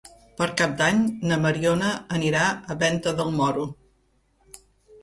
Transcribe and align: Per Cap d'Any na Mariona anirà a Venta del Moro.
Per 0.37 0.45
Cap 0.61 0.71
d'Any 0.79 1.03
na 1.31 1.37
Mariona 1.43 1.91
anirà 2.17 2.49
a 2.49 2.79
Venta 2.87 3.15
del 3.21 3.31
Moro. 3.41 3.69